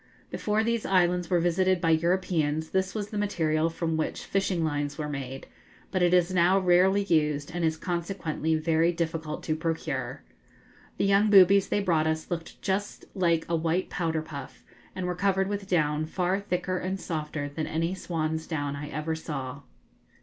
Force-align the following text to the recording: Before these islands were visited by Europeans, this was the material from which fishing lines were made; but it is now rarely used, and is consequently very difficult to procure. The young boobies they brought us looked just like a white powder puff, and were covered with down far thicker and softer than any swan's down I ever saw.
Before 0.31 0.63
these 0.63 0.83
islands 0.83 1.29
were 1.29 1.39
visited 1.39 1.79
by 1.79 1.91
Europeans, 1.91 2.71
this 2.71 2.95
was 2.95 3.11
the 3.11 3.19
material 3.19 3.69
from 3.69 3.97
which 3.97 4.23
fishing 4.25 4.63
lines 4.63 4.97
were 4.97 5.07
made; 5.07 5.45
but 5.91 6.01
it 6.01 6.11
is 6.11 6.33
now 6.33 6.57
rarely 6.57 7.03
used, 7.03 7.51
and 7.53 7.63
is 7.63 7.77
consequently 7.77 8.55
very 8.55 8.91
difficult 8.91 9.43
to 9.43 9.55
procure. 9.55 10.23
The 10.97 11.05
young 11.05 11.29
boobies 11.29 11.67
they 11.69 11.83
brought 11.83 12.07
us 12.07 12.31
looked 12.31 12.59
just 12.63 13.05
like 13.13 13.45
a 13.47 13.55
white 13.55 13.91
powder 13.91 14.23
puff, 14.23 14.63
and 14.95 15.05
were 15.05 15.13
covered 15.13 15.47
with 15.47 15.67
down 15.67 16.07
far 16.07 16.39
thicker 16.39 16.79
and 16.79 16.99
softer 16.99 17.47
than 17.47 17.67
any 17.67 17.93
swan's 17.93 18.47
down 18.47 18.75
I 18.75 18.89
ever 18.89 19.13
saw. 19.13 19.61